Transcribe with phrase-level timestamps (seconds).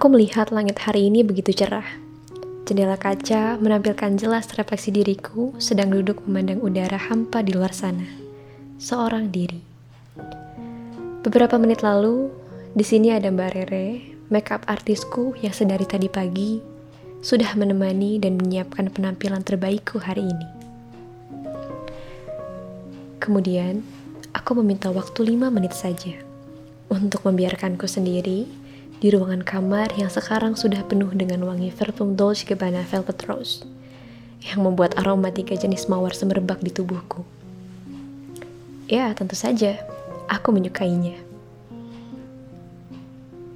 [0.00, 1.84] Aku melihat langit hari ini begitu cerah.
[2.64, 8.08] Jendela kaca menampilkan jelas refleksi diriku sedang duduk memandang udara hampa di luar sana.
[8.80, 9.60] Seorang diri.
[11.20, 12.32] Beberapa menit lalu,
[12.72, 14.00] di sini ada Mbak Rere,
[14.32, 16.64] makeup artisku yang sedari tadi pagi
[17.20, 20.48] sudah menemani dan menyiapkan penampilan terbaikku hari ini.
[23.20, 23.84] Kemudian,
[24.32, 26.16] aku meminta waktu lima menit saja
[26.88, 28.59] untuk membiarkanku sendiri
[29.00, 33.64] di ruangan kamar yang sekarang sudah penuh dengan wangi parfum Dolce Gabbana Velvet Rose
[34.44, 37.24] yang membuat aroma tiga jenis mawar semerbak di tubuhku.
[38.92, 39.80] Ya, tentu saja,
[40.28, 41.16] aku menyukainya.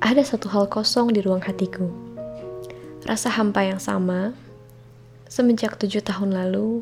[0.00, 1.92] Ada satu hal kosong di ruang hatiku.
[3.04, 4.32] Rasa hampa yang sama
[5.28, 6.80] semenjak tujuh tahun lalu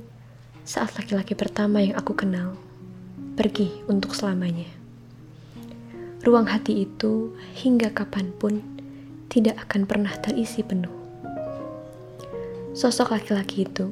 [0.62, 2.54] saat laki-laki pertama yang aku kenal
[3.34, 4.81] pergi untuk selamanya
[6.22, 8.62] ruang hati itu hingga kapan pun
[9.26, 10.94] tidak akan pernah terisi penuh.
[12.78, 13.90] Sosok laki-laki itu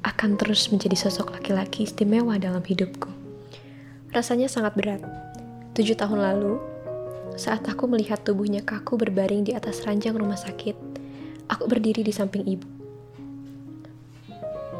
[0.00, 3.12] akan terus menjadi sosok laki-laki istimewa dalam hidupku.
[4.08, 5.04] Rasanya sangat berat.
[5.76, 6.56] Tujuh tahun lalu,
[7.36, 10.72] saat aku melihat tubuhnya kaku berbaring di atas ranjang rumah sakit,
[11.52, 12.64] aku berdiri di samping ibu.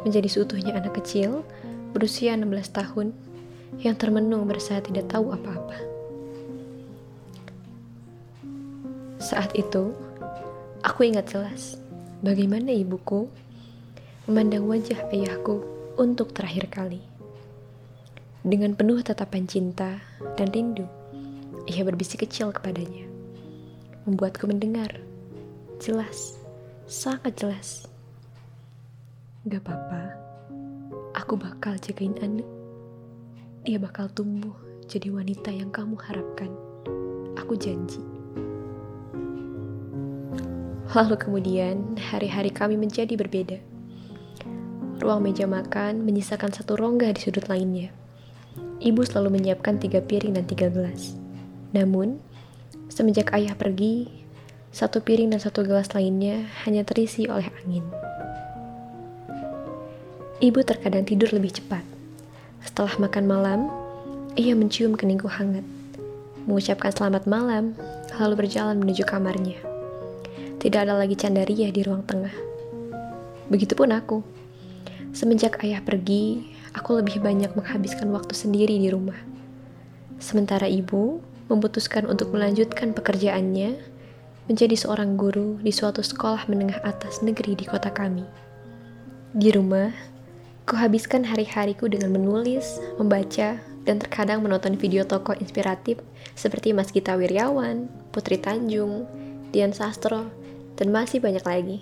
[0.01, 1.45] Menjadi seutuhnya anak kecil,
[1.93, 3.13] berusia 16 tahun,
[3.85, 5.96] yang termenung berasa tidak tahu apa-apa.
[9.27, 9.91] Saat itu,
[10.87, 11.75] aku ingat jelas
[12.23, 13.27] bagaimana ibuku
[14.23, 15.67] memandang wajah ayahku
[15.99, 17.03] untuk terakhir kali.
[18.39, 19.99] Dengan penuh tatapan cinta
[20.39, 20.87] dan rindu,
[21.67, 23.03] ia berbisik kecil kepadanya.
[24.07, 24.95] Membuatku mendengar.
[25.83, 26.39] Jelas,
[26.87, 27.83] sangat jelas.
[29.43, 30.15] Gak apa-apa,
[31.19, 32.47] aku bakal jagain Anu.
[33.67, 34.55] Dia bakal tumbuh
[34.87, 36.55] jadi wanita yang kamu harapkan.
[37.35, 38.16] Aku janji.
[40.87, 43.59] Lalu kemudian, hari-hari kami menjadi berbeda.
[45.03, 47.91] Ruang meja makan menyisakan satu rongga di sudut lainnya.
[48.79, 51.19] Ibu selalu menyiapkan tiga piring dan tiga gelas.
[51.75, 52.23] Namun,
[52.87, 54.07] semenjak ayah pergi,
[54.71, 57.83] satu piring dan satu gelas lainnya hanya terisi oleh angin.
[60.39, 61.83] Ibu terkadang tidur lebih cepat.
[62.63, 63.59] Setelah makan malam,
[64.39, 65.67] ia mencium keningku hangat,
[66.47, 67.75] mengucapkan selamat malam,
[68.15, 69.76] lalu berjalan menuju kamarnya.
[70.57, 72.33] Tidak ada lagi Candaria di ruang tengah.
[73.45, 74.25] Begitupun aku.
[75.13, 79.21] Semenjak ayah pergi, aku lebih banyak menghabiskan waktu sendiri di rumah.
[80.17, 83.77] Sementara ibu memutuskan untuk melanjutkan pekerjaannya
[84.49, 88.25] menjadi seorang guru di suatu sekolah menengah atas negeri di kota kami.
[89.37, 89.93] Di rumah,
[90.65, 96.01] kuhabiskan hari-hariku dengan menulis, membaca, dan terkadang menonton video tokoh inspiratif
[96.33, 99.05] seperti Mas Gita Wiryawan, Putri Tanjung,
[99.53, 100.46] Dian Sastro,
[100.77, 101.77] dan masih banyak lagi.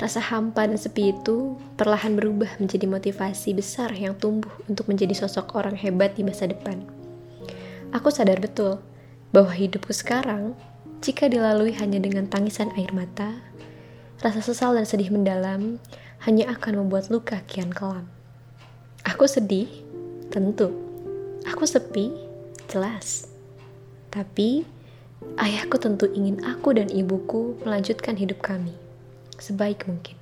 [0.00, 5.54] Rasa hampa dan sepi itu perlahan berubah menjadi motivasi besar yang tumbuh untuk menjadi sosok
[5.54, 6.82] orang hebat di masa depan.
[7.92, 8.80] Aku sadar betul
[9.36, 10.56] bahwa hidupku sekarang,
[11.04, 13.42] jika dilalui hanya dengan tangisan air mata,
[14.22, 15.82] rasa sesal dan sedih mendalam
[16.24, 18.06] hanya akan membuat luka kian kelam.
[19.02, 19.66] Aku sedih,
[20.30, 20.70] tentu.
[21.50, 22.14] Aku sepi,
[22.70, 23.26] jelas.
[24.14, 24.62] Tapi,
[25.40, 28.76] Ayahku tentu ingin aku dan ibuku melanjutkan hidup kami
[29.42, 30.14] sebaik mungkin.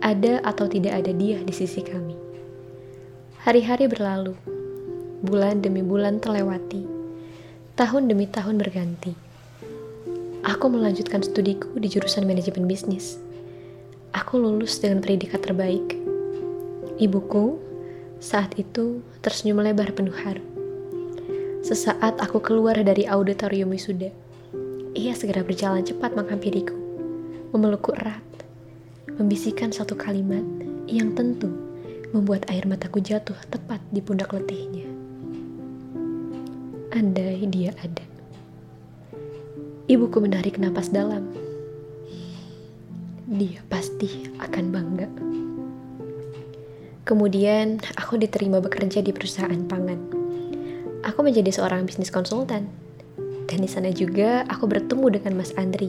[0.00, 2.16] Ada atau tidak ada dia di sisi kami.
[3.44, 4.32] Hari-hari berlalu,
[5.20, 6.88] bulan demi bulan terlewati,
[7.76, 9.12] tahun demi tahun berganti.
[10.48, 13.20] Aku melanjutkan studiku di jurusan manajemen bisnis.
[14.16, 15.92] Aku lulus dengan predikat terbaik.
[16.96, 17.60] Ibuku
[18.16, 20.55] saat itu tersenyum lebar penuh haru.
[21.66, 24.14] Sesaat aku keluar dari auditorium wisuda,
[24.94, 26.78] ia segera berjalan cepat menghampiriku,
[27.50, 28.22] memelukku erat,
[29.18, 30.46] membisikkan satu kalimat
[30.86, 31.50] yang tentu
[32.14, 34.86] membuat air mataku jatuh tepat di pundak letihnya.
[36.94, 38.06] Andai dia ada.
[39.90, 41.26] Ibuku menarik napas dalam.
[43.26, 45.08] Dia pasti akan bangga.
[47.02, 50.05] Kemudian aku diterima bekerja di perusahaan pangan
[51.16, 52.68] aku menjadi seorang bisnis konsultan.
[53.48, 55.88] Dan di sana juga aku bertemu dengan Mas Andri,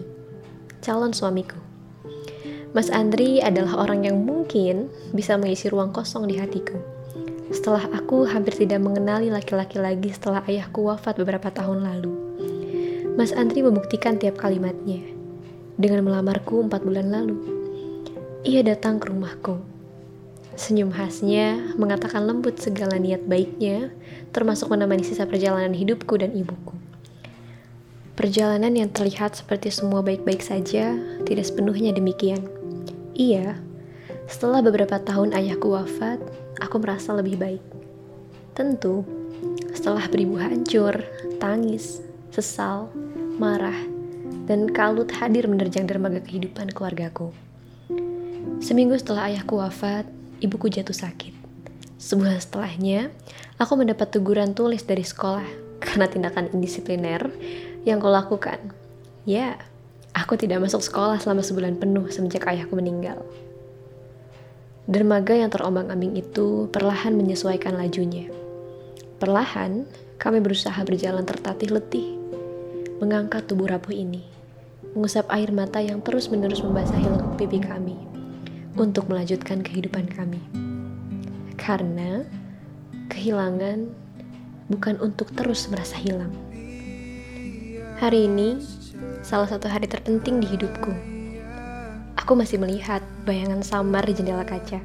[0.80, 1.60] calon suamiku.
[2.72, 6.80] Mas Andri adalah orang yang mungkin bisa mengisi ruang kosong di hatiku.
[7.52, 12.14] Setelah aku hampir tidak mengenali laki-laki lagi setelah ayahku wafat beberapa tahun lalu.
[13.20, 15.04] Mas Andri membuktikan tiap kalimatnya.
[15.76, 17.36] Dengan melamarku empat bulan lalu,
[18.48, 19.77] ia datang ke rumahku
[20.58, 23.94] Senyum khasnya mengatakan lembut segala niat baiknya,
[24.34, 26.74] termasuk menemani sisa perjalanan hidupku dan ibuku.
[28.18, 30.98] Perjalanan yang terlihat seperti semua baik-baik saja
[31.30, 32.42] tidak sepenuhnya demikian.
[33.14, 33.62] Iya,
[34.26, 36.18] setelah beberapa tahun ayahku wafat,
[36.58, 37.62] aku merasa lebih baik.
[38.58, 39.06] Tentu,
[39.78, 41.06] setelah beribu hancur,
[41.38, 42.02] tangis,
[42.34, 42.90] sesal,
[43.38, 43.78] marah,
[44.50, 47.30] dan kalut hadir menerjang dermaga kehidupan keluargaku.
[48.58, 51.34] Seminggu setelah ayahku wafat, ibuku jatuh sakit.
[51.98, 53.10] Sebulan setelahnya,
[53.58, 55.46] aku mendapat teguran tulis dari sekolah
[55.86, 57.30] karena tindakan indisipliner
[57.84, 58.62] yang kau lakukan?
[59.26, 59.58] Ya,
[60.14, 63.26] aku tidak masuk sekolah selama sebulan penuh semenjak ayahku meninggal.
[64.88, 68.32] Dermaga yang terombang-ambing itu perlahan menyesuaikan lajunya.
[69.20, 69.84] Perlahan,
[70.16, 72.16] kami berusaha berjalan tertatih letih,
[73.04, 74.24] mengangkat tubuh rapuh ini,
[74.96, 78.17] mengusap air mata yang terus-menerus membasahi lengkung pipi kami
[78.78, 80.40] untuk melanjutkan kehidupan kami.
[81.58, 82.24] Karena
[83.10, 83.90] kehilangan
[84.70, 86.30] bukan untuk terus merasa hilang
[87.98, 88.62] Hari ini,
[89.26, 90.94] salah satu hari terpenting di hidupku.
[92.14, 94.78] Aku masih melihat bayangan samar di jendela kaca.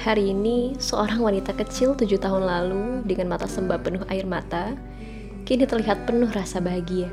[0.00, 4.72] Hari ini, seorang wanita kecil tujuh tahun lalu dengan mata sembab penuh air mata,
[5.44, 7.12] kini terlihat penuh rasa bahagia.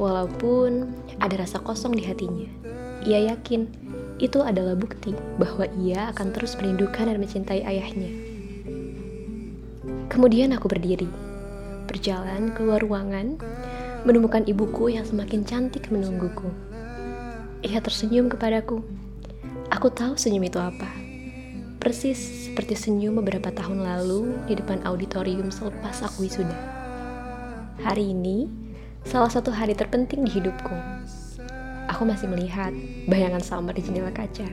[0.00, 0.88] Walaupun
[1.20, 2.48] ada rasa kosong di hatinya,
[3.04, 3.68] ia yakin
[4.18, 8.10] itu adalah bukti bahwa ia akan terus merindukan dan mencintai ayahnya.
[10.10, 11.06] Kemudian aku berdiri
[11.88, 13.40] berjalan keluar ruangan,
[14.04, 16.52] menemukan ibuku yang semakin cantik menungguku.
[17.64, 18.84] Ia tersenyum kepadaku.
[19.72, 20.86] Aku tahu senyum itu apa.
[21.80, 26.54] Persis seperti senyum beberapa tahun lalu di depan auditorium selepas aku wisuda.
[27.82, 28.50] Hari ini,
[29.02, 30.74] salah satu hari terpenting di hidupku.
[31.88, 32.70] Aku masih melihat
[33.08, 34.46] bayangan samar di jendela kaca.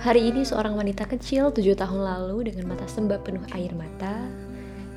[0.00, 4.24] Hari ini seorang wanita kecil tujuh tahun lalu dengan mata sembab penuh air mata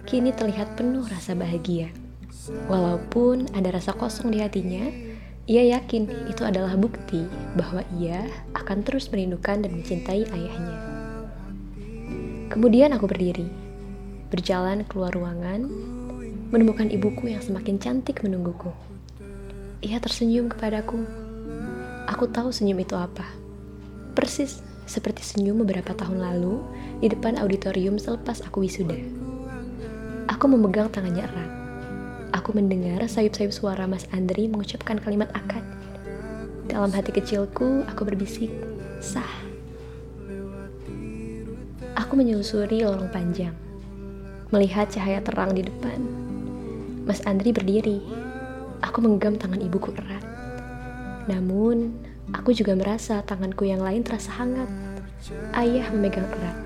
[0.07, 1.91] kini terlihat penuh rasa bahagia.
[2.71, 4.87] Walaupun ada rasa kosong di hatinya,
[5.43, 7.27] ia yakin itu adalah bukti
[7.59, 8.23] bahwa ia
[8.55, 10.77] akan terus merindukan dan mencintai ayahnya.
[12.47, 13.47] Kemudian aku berdiri,
[14.31, 15.67] berjalan keluar ruangan,
[16.53, 18.71] menemukan ibuku yang semakin cantik menungguku.
[19.83, 21.03] Ia tersenyum kepadaku.
[22.07, 23.27] Aku tahu senyum itu apa.
[24.15, 26.63] Persis seperti senyum beberapa tahun lalu
[27.03, 28.95] di depan auditorium selepas aku wisuda.
[30.31, 31.51] Aku memegang tangannya erat.
[32.31, 35.67] Aku mendengar sayup-sayup suara Mas Andri mengucapkan kalimat akad.
[36.71, 38.55] Dalam hati kecilku, aku berbisik,
[39.03, 39.35] sah.
[41.99, 43.51] Aku menyelusuri lorong panjang,
[44.47, 45.99] melihat cahaya terang di depan.
[47.03, 48.31] Mas Andri berdiri.
[48.83, 50.23] Aku menggenggam tangan ibuku erat.
[51.31, 51.95] Namun,
[52.35, 54.67] aku juga merasa tanganku yang lain terasa hangat.
[55.55, 56.57] Ayah memegang erat.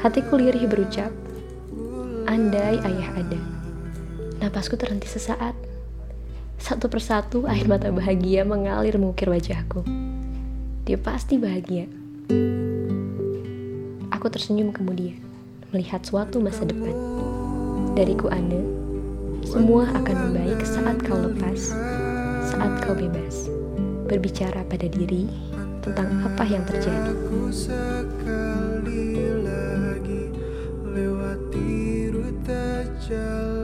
[0.00, 1.12] Hatiku lirih berucap,
[2.26, 3.40] Andai ayah ada.
[4.42, 5.54] Napasku terhenti sesaat.
[6.58, 9.86] Satu persatu air mata bahagia mengalir mengukir wajahku.
[10.82, 11.86] Dia pasti bahagia.
[14.10, 15.22] Aku tersenyum kemudian,
[15.70, 16.96] melihat suatu masa depan.
[17.94, 18.58] Dariku Anda,
[19.46, 21.70] semua akan membaik saat kau lepas,
[22.50, 23.46] saat kau bebas.
[24.10, 25.30] Berbicara pada diri
[25.82, 27.14] tentang apa yang terjadi.
[33.06, 33.55] jalan